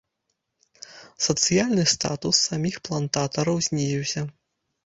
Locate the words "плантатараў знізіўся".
2.89-4.21